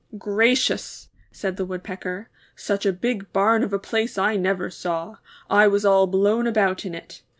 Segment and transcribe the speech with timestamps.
[0.15, 5.17] ^'Gracious!" said the Woodpecker, ''such a big barn of a place I never saw.
[5.47, 7.21] I was all blown about in it.